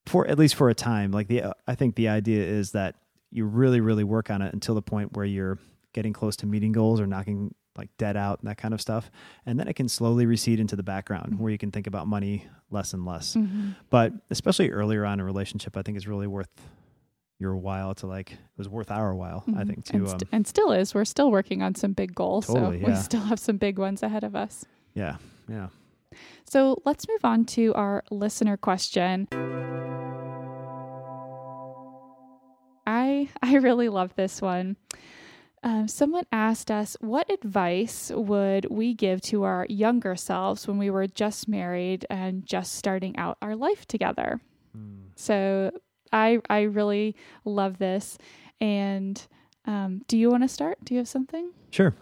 [0.05, 2.95] for at least for a time like the i think the idea is that
[3.31, 5.57] you really really work on it until the point where you're
[5.93, 9.09] getting close to meeting goals or knocking like debt out and that kind of stuff
[9.45, 12.45] and then it can slowly recede into the background where you can think about money
[12.69, 13.71] less and less mm-hmm.
[13.89, 16.49] but especially earlier on in a relationship i think it's really worth
[17.39, 19.57] your while to like it was worth our while mm-hmm.
[19.57, 22.13] i think too and, st- um, and, still is we're still working on some big
[22.13, 22.93] goals totally, so yeah.
[22.93, 25.15] we still have some big ones ahead of us yeah
[25.47, 25.67] yeah
[26.45, 29.27] so let's move on to our listener question.
[32.85, 34.77] I I really love this one.
[35.63, 40.89] Um, someone asked us, what advice would we give to our younger selves when we
[40.89, 44.41] were just married and just starting out our life together?
[44.75, 45.09] Mm.
[45.15, 45.71] So
[46.11, 48.17] I I really love this.
[48.59, 49.21] And
[49.65, 50.79] um, do you want to start?
[50.83, 51.51] Do you have something?
[51.69, 51.93] Sure.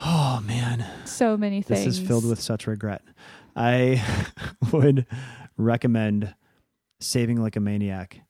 [0.00, 0.84] Oh man.
[1.04, 1.84] So many things.
[1.84, 3.02] This is filled with such regret.
[3.54, 4.04] I
[4.72, 5.06] would
[5.56, 6.34] recommend
[7.00, 8.20] saving like a maniac.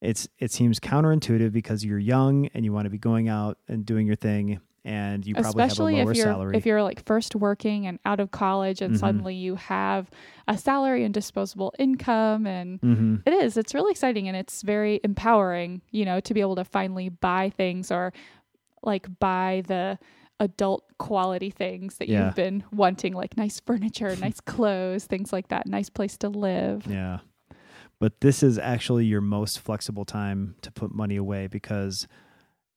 [0.00, 3.86] It's it seems counterintuitive because you're young and you want to be going out and
[3.86, 6.56] doing your thing and you probably especially have a lower if you're salary.
[6.56, 8.98] if you're like first working and out of college and Mhm.
[9.00, 10.08] suddenly you have
[10.46, 13.16] a salary and disposable income and mm-hmm.
[13.26, 16.64] it is it's really exciting and it's very empowering you know to be able to
[16.64, 18.12] finally buy things or
[18.84, 19.98] like buy the
[20.40, 22.26] adult quality things that Yeah.
[22.26, 26.86] you've been wanting like nice furniture nice clothes things like that nice place to live
[26.86, 27.18] Yeah.
[27.98, 32.06] But this is actually your most flexible time to put money away because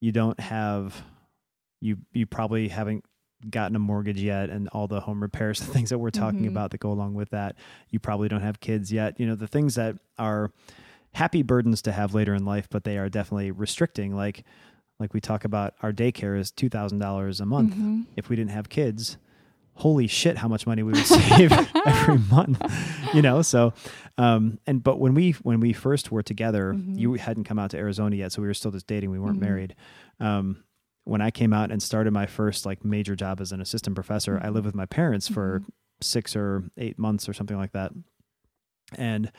[0.00, 1.02] you don't have
[1.82, 3.04] you you probably haven't
[3.50, 6.48] gotten a mortgage yet and all the home repairs and things that we're talking Mhm.
[6.48, 7.56] about that go along with that.
[7.90, 9.20] You probably don't have kids yet.
[9.20, 10.50] You know, the things that are
[11.12, 14.44] happy burdens to have later in life, but they are definitely restricting like
[15.00, 17.74] like we talk about our daycare is $2,000 a month.
[17.74, 18.04] Mhm.
[18.16, 19.16] If we didn't have kids,
[19.74, 21.50] holy shit how much money we would save
[21.86, 22.60] every month
[23.14, 23.72] you know so
[24.18, 26.98] um and but when we when we first were together Mhm.
[26.98, 29.38] you hadn't come out to arizona yet so we were still just dating we weren't
[29.38, 29.42] Mhm.
[29.48, 29.74] married
[30.18, 30.64] um
[31.04, 34.38] when i came out and started my first like major job as an assistant professor
[34.42, 34.54] i Mhm.
[34.54, 35.64] lived with my parents for Mhm.
[36.02, 37.92] six or eight months or something like that
[38.98, 39.32] and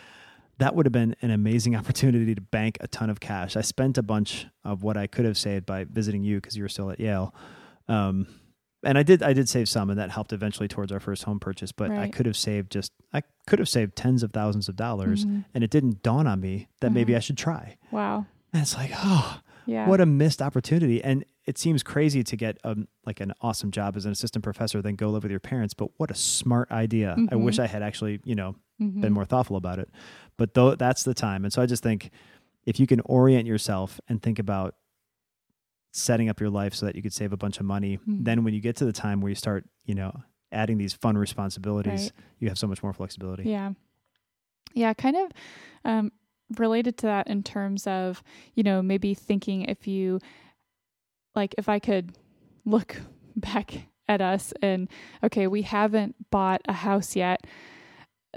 [0.62, 3.98] that would have been an amazing opportunity to bank a ton of cash i spent
[3.98, 6.90] a bunch of what i could have saved by visiting you because you were still
[6.92, 7.34] at yale
[7.88, 8.28] um
[8.84, 11.40] and I did I did save some and that helped eventually towards our first home
[11.40, 14.76] purchase, but I could have saved just I could have saved tens of thousands of
[14.76, 15.46] dollars Mhm.
[15.54, 17.18] and it didn't dawn on me that maybe Uh-huh.
[17.18, 17.78] I should try.
[17.92, 21.04] wow And it's like, oh, yeah what a missed opportunity.
[21.04, 24.82] And it seems crazy to get um like an awesome job as an assistant professor,
[24.82, 25.74] then go live with your parents.
[25.74, 27.14] But what a smart idea.
[27.18, 27.42] I Mhm.
[27.44, 29.02] wish I had actually, you know, Mhm.
[29.02, 29.90] been more thoughtful about it.
[30.38, 31.44] But though that's the time.
[31.46, 32.12] And so I just think
[32.66, 34.76] if you can orient yourself and think about
[35.92, 38.24] setting up your life so that you could save a bunch of money, Mhm.
[38.24, 40.12] then when you get to the time where you start, you know,
[40.52, 42.26] adding these fun responsibilities, Right.
[42.40, 43.44] you have so much more flexibility.
[43.50, 43.74] Yeah.
[44.74, 45.32] Yeah, kind of
[45.84, 46.12] um,
[46.58, 48.24] related to that in terms of,
[48.56, 50.20] you know, maybe thinking if you,
[51.36, 52.14] like, if I could
[52.66, 52.98] look
[53.36, 53.74] back
[54.08, 54.90] at us and,
[55.24, 57.46] okay, we haven't bought a house yet.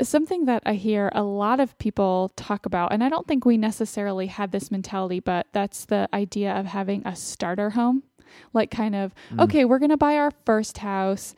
[0.03, 3.57] Something that I hear a lot of people talk about, and I don't think we
[3.57, 8.03] necessarily had this mentality, but that's the idea of having a starter home.
[8.53, 9.43] Like, kind of, Mm.
[9.45, 11.37] okay, we're going to buy our first house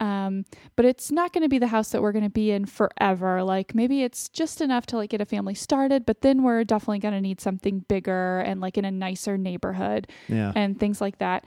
[0.00, 0.44] um,
[0.76, 3.42] but it's not going to be the house that we're going to be in forever.
[3.44, 6.98] Like maybe it's just enough to like get a family started, but then we're definitely
[6.98, 10.52] going to need something bigger and like in a nicer neighborhood Yeah.
[10.54, 11.44] and things like that.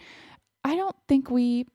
[0.63, 1.65] I don't think we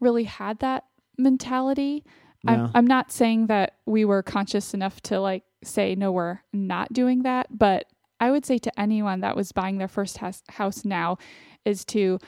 [0.00, 0.84] really had that
[1.16, 2.04] mentality.
[2.44, 2.52] No.
[2.52, 6.92] I'm, I'm not saying that we were conscious enough to like say, no, we're not
[6.92, 7.46] doing that.
[7.56, 7.86] But
[8.20, 11.18] I would say to anyone that was buying their first house, house now
[11.64, 12.18] is to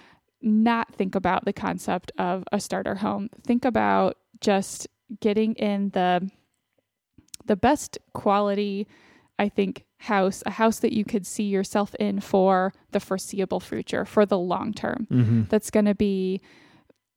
[0.42, 3.28] not think about the concept of a starter home.
[3.46, 4.88] Think about just
[5.20, 6.30] getting in the
[7.46, 8.86] the best quality
[9.38, 14.04] I think house, a house that you could see yourself in for the foreseeable future,
[14.04, 15.06] for the long term.
[15.10, 15.42] mm-hmm.
[15.48, 16.42] That's going to be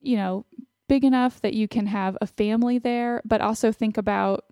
[0.04, 0.44] you know,
[0.88, 4.44] big enough that you can have a family there, but also think about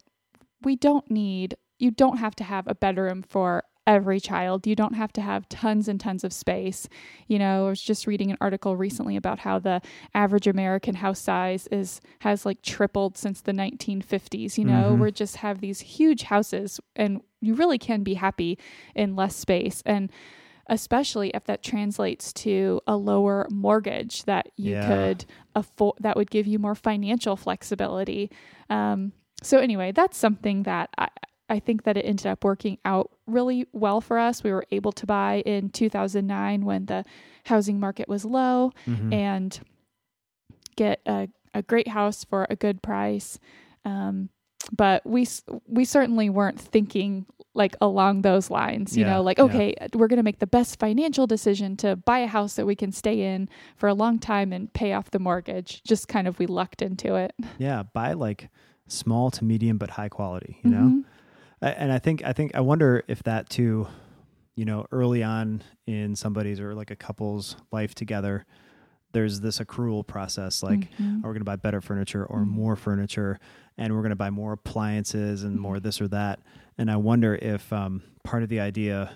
[0.62, 4.66] we don't need you don't have to have a bedroom for every child.
[4.66, 6.88] You don't have to have tons and tons of space.
[7.27, 9.81] You know, I was just reading an article recently about how the
[10.14, 14.57] average American house size is has like tripled since the 1950s.
[14.59, 14.99] You know, Mhm.
[15.01, 18.59] we just have these huge houses and you really can be happy
[18.95, 20.11] in less space and
[20.68, 24.87] especially if that translates to a lower mortgage that you Yeah.
[24.87, 25.25] could
[25.57, 28.31] afford that would give you more financial flexibility.
[28.71, 31.09] Um, so anyway, that's something that I,
[31.52, 34.42] I think that it ended up working out really well for us.
[34.42, 37.04] We were able to buy in 2009 when the
[37.44, 39.12] housing market was low Mm-hmm.
[39.12, 39.60] and
[40.76, 43.38] get a, a great house for a good price.
[43.84, 44.30] Um,
[44.74, 45.26] but we
[45.66, 49.44] we certainly weren't thinking like along those lines, you Yeah, know, like yeah.
[49.44, 52.74] okay, we're going to make the best financial decision to buy a house that we
[52.76, 55.82] can stay in for a long time and pay off the mortgage.
[55.84, 57.34] Just kind of we lucked into it.
[57.58, 57.82] yeah.
[57.92, 58.48] Buy like
[58.88, 61.04] small to medium, but high quality, you know?
[61.62, 63.87] And I think I think I wonder if that too,
[64.57, 68.44] you know, early on in somebody's or like a couple's life together,
[69.12, 71.18] there's this accrual process like Mhm.
[71.18, 72.48] oh, we're going to buy better furniture or Mhm.
[72.48, 73.38] more furniture
[73.79, 75.62] and we're going to buy more appliances and Mm-hmm.
[75.62, 76.40] more this or that
[76.79, 79.11] and i wonder if um, part of the idea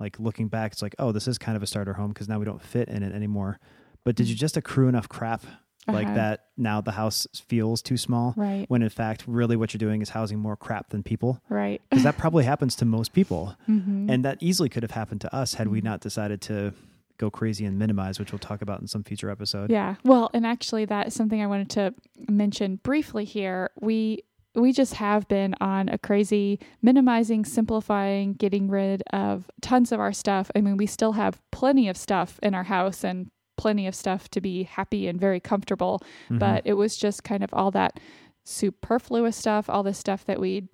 [0.00, 2.38] like looking back it's like oh this is kind of a starter home because now
[2.38, 3.58] we don't fit in it anymore
[4.04, 5.42] but did you just accrue enough crap
[5.88, 6.14] like Uh-huh.
[6.14, 8.66] that now the house feels too small Right.
[8.68, 11.80] when in fact really what you're doing is housing more crap than people Right.
[11.90, 14.10] because that probably happens to most people Mhm.
[14.10, 15.84] and that easily could have happened to us had we Mhm.
[15.84, 16.72] not decided to
[17.18, 19.96] go crazy and minimize which we'll talk about in some future episode Yeah.
[20.04, 21.94] Well, and actually that is something I wanted to
[22.28, 23.70] mention briefly here.
[23.80, 24.22] We
[24.54, 30.12] we just have been on a crazy minimizing, simplifying, getting rid of tons of our
[30.12, 30.50] stuff.
[30.54, 33.30] I mean, we still have plenty of stuff in our house and
[33.62, 36.38] plenty of stuff to be happy and very comfortable, Mhm.
[36.40, 38.00] but it was just kind of all that
[38.44, 40.68] superfluous stuff, all the stuff that we'd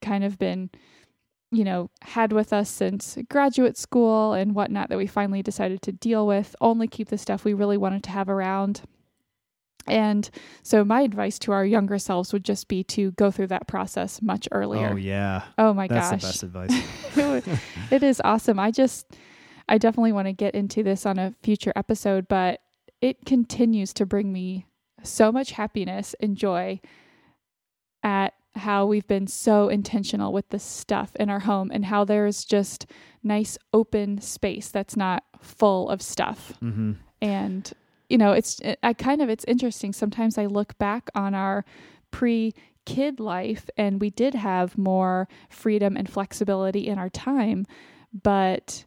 [0.00, 0.70] kind of been,
[1.52, 5.92] you know, had with us since graduate school and whatnot that we finally decided to
[5.92, 8.80] deal with, only keep the stuff we really wanted to have around.
[9.86, 10.30] And
[10.62, 14.22] so, my advice to our younger selves would just be to go through that process
[14.22, 14.90] much earlier.
[14.92, 16.38] oh yeah, Oh my that's gosh.
[16.40, 16.76] the best
[17.16, 17.60] advice.
[17.90, 18.58] it is awesome.
[18.58, 19.06] I just,
[19.70, 22.60] I definitely want to get into this on a future episode, but
[23.00, 24.66] it continues to bring me
[25.02, 26.80] so much happiness and joy
[28.02, 32.44] at how we've been so intentional with the stuff in our home and how there's
[32.44, 32.84] just
[33.22, 36.52] nice open space that's not full of stuff.
[36.60, 37.72] Hmm and
[38.08, 39.92] you know it's i kind of it's interesting.
[39.92, 41.64] Sometimes i look back on our
[42.10, 42.54] pre
[42.86, 47.66] kid life and we did have more freedom and flexibility in our time
[48.22, 48.84] but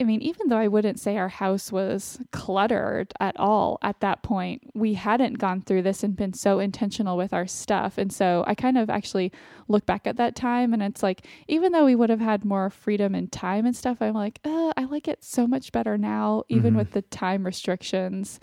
[0.00, 4.22] i mean even though i wouldn't say our house was cluttered at all at that
[4.22, 8.44] point we hadn't gone through this and been so intentional with our stuff and so
[8.46, 9.32] i kind of actually
[9.68, 12.70] look back at that time and it's like even though we would have had more
[12.70, 16.42] freedom and time and stuff i'm like uh, i like it so much better now
[16.48, 16.76] even Mhm.
[16.78, 18.40] with the time restrictions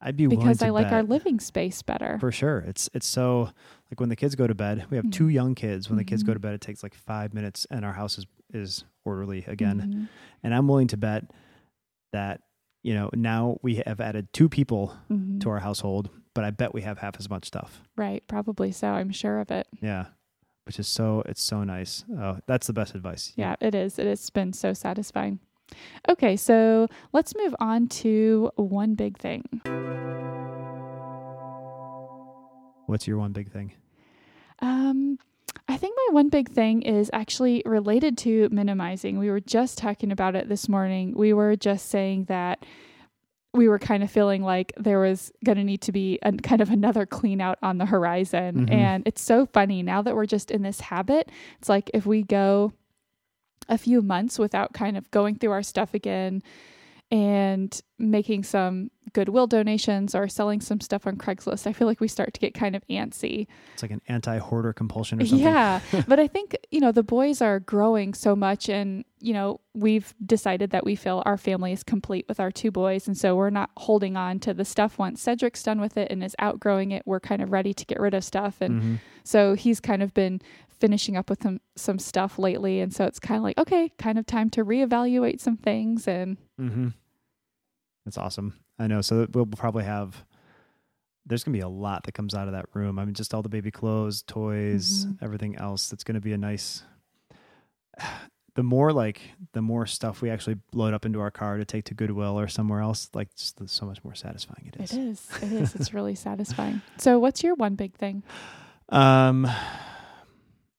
[0.00, 2.58] I'd be willing because i like our living space better For sure.
[2.66, 3.50] It's it's so
[3.90, 5.88] like when the kids go to bed, we have two young kids.
[5.88, 6.34] When the kids go Mhm.
[6.34, 9.80] to bed, it takes like five minutes and our house is, is orderly again.
[9.80, 10.08] Mhm.
[10.42, 11.30] And I'm willing to bet
[12.12, 12.42] that,
[12.82, 15.40] you know, now we have added two people Mhm.
[15.40, 17.82] to our household, but I bet we have half as much stuff.
[17.96, 20.06] right probably so i'm sure of it Yeah.
[20.66, 22.04] Which is so it's so nice.
[22.10, 23.32] Oh, that's the best advice.
[23.36, 25.38] yeah it is it has been so satisfying
[26.08, 29.44] okay so let's move on to one big thing
[32.86, 33.72] What's your one big thing?
[34.60, 35.18] Um,
[35.66, 39.18] I think my one big thing is actually related to minimizing.
[39.18, 41.14] We were just talking about it this morning.
[41.16, 42.64] We were just saying that
[43.54, 46.60] we were kind of feeling like there was going to need to be a kind
[46.60, 48.66] of another clean out on the horizon.
[48.66, 48.72] Mhm.
[48.72, 51.30] And it's so funny now that we're just in this habit.
[51.58, 52.72] It's like if we go
[53.68, 56.42] a few months without kind of going through our stuff again
[57.10, 62.08] and making some goodwill donations or selling some stuff on Craigslist, I feel like we
[62.08, 63.46] start to get kind of antsy.
[63.74, 65.46] It's like an anti hoarder compulsion or something.
[65.46, 65.80] Yeah.
[66.08, 70.12] but I think, you know, the boys are growing so much and, you know, we've
[70.24, 73.06] decided that we feel our family is complete with our two boys.
[73.06, 76.24] And so we're not holding on to the stuff once Cedric's done with it and
[76.24, 77.02] is outgrowing it.
[77.06, 78.60] We're kind of ready to get rid of stuff.
[78.60, 78.98] And Mhm.
[79.22, 80.40] so he's kind of been
[80.84, 82.80] finishing up with some, some stuff lately.
[82.80, 86.06] And so it's kind of like, okay, kind of time to reevaluate some things.
[86.06, 86.88] And Mm-hmm.
[88.04, 88.52] That's awesome.
[88.78, 89.00] I know.
[89.00, 90.24] So we'll probably have.
[91.26, 92.98] There's gonna be a lot that comes out of that room.
[92.98, 95.22] I mean, just all the baby clothes, toys, Mhm.
[95.22, 95.88] everything else.
[95.88, 96.82] That's gonna be a nice.
[98.56, 99.20] The more like
[99.52, 102.46] the more stuff we actually load up into our car to take to Goodwill or
[102.46, 104.92] somewhere else, like just the, so much more satisfying it is.
[104.92, 106.80] it is, it is, it's really satisfying.
[106.98, 108.22] So what's your one big thing?
[108.90, 109.50] Um,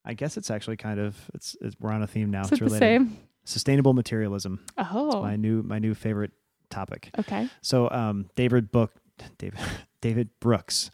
[0.06, 2.42] I guess it's actually kind of it's, it's we're on a theme now.
[2.42, 3.18] Is it's it the same?
[3.44, 4.60] Sustainable materialism.
[4.78, 6.32] It's Oh, my new my new favorite
[6.70, 7.10] topic.
[7.20, 7.50] okay.
[7.62, 8.92] So um, David Book,
[9.38, 9.60] David
[10.02, 10.92] David Brooks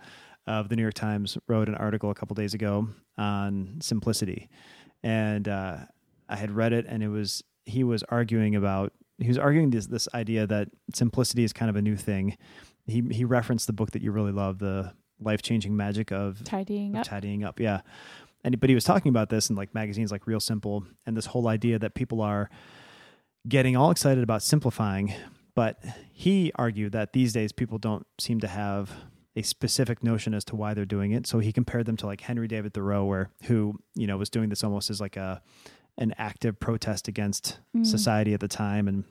[0.48, 4.50] of the New York Times wrote an article a couple days ago on simplicity,
[5.04, 5.78] and uh,
[6.30, 9.88] I had read it, and it was he was arguing about he was arguing this
[9.88, 12.38] this idea that simplicity is kind of a new thing.
[12.88, 16.96] He he referenced the book that you really love, the life changing magic of, Tidying
[16.96, 17.08] of up.
[17.08, 17.60] tidying up.
[17.60, 17.82] Yeah,
[18.44, 21.28] and but he was talking about this in like magazines like Real Simple, and this
[21.28, 22.50] whole idea that people are
[23.48, 25.14] getting all excited about simplifying
[25.54, 28.90] but he argued that these days people don't seem to have
[29.36, 31.28] a specific notion as to why they're doing it.
[31.28, 34.48] So he compared them to like Henry David Thoreau, where who you know was doing
[34.48, 35.42] this almost as like a
[35.98, 37.86] an active protest against Mm.
[37.86, 39.04] society at the time and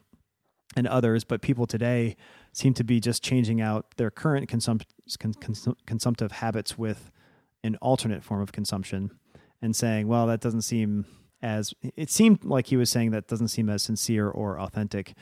[0.77, 1.25] and others.
[1.25, 2.17] But people today
[2.55, 4.85] seem to be just changing out their current consump-
[5.19, 7.11] con- consum- consumptive habits with
[7.63, 9.11] an alternate form of consumption
[9.63, 11.05] and saying, well, that doesn't seem
[11.43, 15.15] as it seemed like he was saying that doesn't seem as sincere or authentic.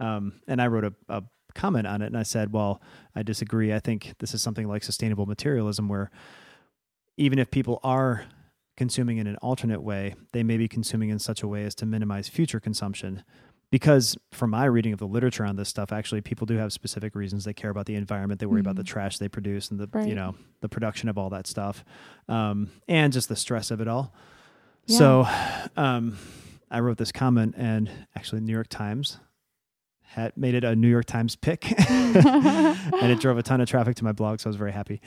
[0.00, 1.22] Um, and I wrote a, a
[1.54, 2.82] comment on it and I said, well,
[3.14, 3.72] I disagree.
[3.72, 6.10] I think this is something like sustainable materialism where
[7.16, 8.24] even if people are
[8.76, 11.86] consuming in an alternate way, they may be consuming in such a way as to
[11.86, 13.22] minimize future consumption.
[13.72, 17.14] Because from my reading of the literature on this stuff, actually people do have specific
[17.14, 17.44] reasons.
[17.44, 18.86] They care about the environment, they worry about the Mhm.
[18.86, 20.06] trash they produce and the Right.
[20.06, 21.82] you know, the production of all that stuff.
[22.28, 24.14] Um, and just the stress of it all.
[24.86, 25.26] So
[25.76, 26.18] um,
[26.70, 29.18] I wrote this comment and actually the New York Times
[30.02, 31.72] had made it a New York Times pick.
[31.90, 35.00] and it drove a ton of traffic to my blog, so I was very happy.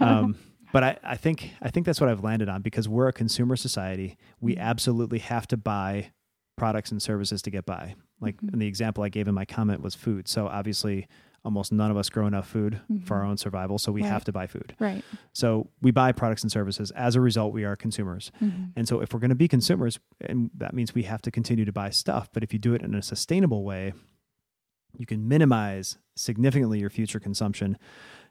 [0.00, 0.36] Um,
[0.70, 3.56] but I, I think I think that's what I've landed on because we're a consumer
[3.56, 4.18] society.
[4.40, 4.60] We Mhm.
[4.60, 6.10] absolutely have to buy
[6.56, 7.94] products and services to get by.
[8.20, 8.52] Like Mhm.
[8.52, 10.28] and the example I gave in my comment was food.
[10.28, 11.06] So obviously
[11.44, 14.10] almost none of us grow enough food for our own survival, so we Right.
[14.10, 14.76] have to buy food.
[14.78, 15.02] Right.
[15.32, 16.92] So we buy products and services.
[16.92, 18.30] As a result, we are consumers.
[18.40, 18.70] Mhm.
[18.76, 21.64] And so if we're going to be consumers, and that means we have to continue
[21.64, 23.92] to buy stuff, but if you do it in a sustainable way,
[24.96, 27.76] you can minimize significantly your future consumption.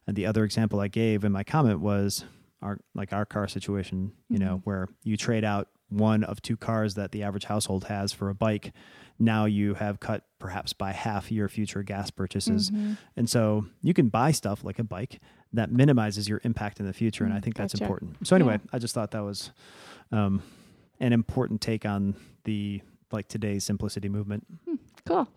[0.07, 2.23] And the other example I gave in my comment was
[2.61, 4.61] our like our car situation, you know, Mhm.
[4.63, 8.35] where you trade out one of two cars that the average household has for a
[8.35, 8.73] bike.
[9.19, 12.71] Now you have cut perhaps by half your future gas purchases.
[12.71, 12.97] Mhm.
[13.15, 15.19] And so you can buy stuff like a bike
[15.53, 17.23] that minimizes your impact in the future.
[17.25, 17.83] And I Mm, think that's gotcha.
[17.83, 18.25] important.
[18.25, 18.69] So anyway, Yeah.
[18.73, 19.51] I just thought that was
[20.11, 20.41] um,
[20.99, 22.15] an important take on
[22.45, 22.81] the
[23.11, 24.45] like today's simplicity movement.
[25.05, 25.27] Cool.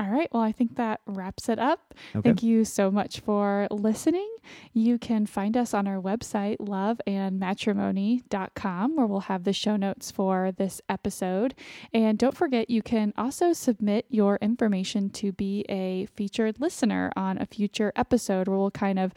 [0.00, 0.28] All right.
[0.32, 1.92] Well, I think that wraps it up.
[2.16, 2.30] Okay.
[2.30, 4.34] Thank you so much for listening.
[4.72, 10.52] You can find us on our website, loveandmatrimony.com, where we'll have the show notes for
[10.52, 11.54] this episode.
[11.92, 17.36] And don't forget, you can also submit your information to be a featured listener on
[17.36, 19.12] a future episode where we'll kind of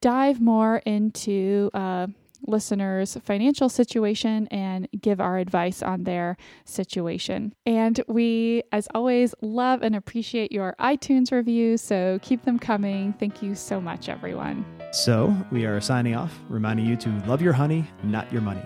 [0.00, 2.06] dive more into uh,
[2.46, 7.54] listeners' financial situation and give our advice on their situation.
[7.66, 11.80] And we, as always, love and appreciate your iTunes reviews.
[11.80, 13.14] So keep them coming.
[13.14, 14.64] Thank you so much, everyone.
[14.92, 18.62] So we are signing off, reminding you to love your honey, not your money.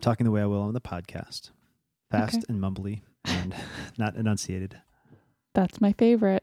[0.00, 1.50] I'm talking the way I will on the podcast.
[2.10, 2.44] Fast Okay.
[2.48, 3.54] and mumbly and
[3.98, 4.80] not enunciated.
[5.52, 6.42] That's my favorite.